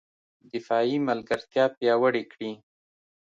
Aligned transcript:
دفاعي 0.51 0.97
ملګرتیا 1.09 1.65
پیاوړې 1.75 2.23
کړي 2.31 2.51